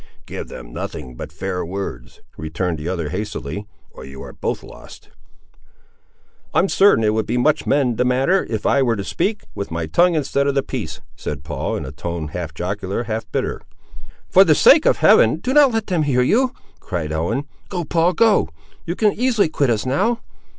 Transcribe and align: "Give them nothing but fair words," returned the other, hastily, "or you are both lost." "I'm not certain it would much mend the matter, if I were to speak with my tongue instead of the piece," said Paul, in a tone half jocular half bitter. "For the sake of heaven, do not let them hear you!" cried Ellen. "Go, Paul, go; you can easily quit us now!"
"Give 0.25 0.47
them 0.47 0.73
nothing 0.73 1.13
but 1.15 1.31
fair 1.31 1.63
words," 1.63 2.21
returned 2.35 2.79
the 2.79 2.89
other, 2.89 3.09
hastily, 3.09 3.67
"or 3.91 4.03
you 4.03 4.23
are 4.23 4.33
both 4.33 4.63
lost." 4.63 5.09
"I'm 6.55 6.63
not 6.63 6.71
certain 6.71 7.03
it 7.03 7.13
would 7.13 7.29
much 7.29 7.67
mend 7.67 7.97
the 7.97 8.03
matter, 8.03 8.43
if 8.49 8.65
I 8.65 8.81
were 8.81 8.95
to 8.95 9.03
speak 9.03 9.43
with 9.53 9.69
my 9.69 9.85
tongue 9.85 10.15
instead 10.15 10.47
of 10.47 10.55
the 10.55 10.63
piece," 10.63 11.01
said 11.15 11.43
Paul, 11.43 11.75
in 11.75 11.85
a 11.85 11.91
tone 11.91 12.29
half 12.29 12.51
jocular 12.51 13.03
half 13.03 13.31
bitter. 13.31 13.61
"For 14.27 14.43
the 14.43 14.55
sake 14.55 14.87
of 14.87 14.97
heaven, 14.97 15.35
do 15.35 15.53
not 15.53 15.71
let 15.71 15.85
them 15.85 16.01
hear 16.01 16.23
you!" 16.23 16.51
cried 16.79 17.11
Ellen. 17.11 17.43
"Go, 17.69 17.83
Paul, 17.85 18.13
go; 18.13 18.49
you 18.87 18.95
can 18.95 19.13
easily 19.13 19.49
quit 19.49 19.69
us 19.69 19.85
now!" 19.85 20.21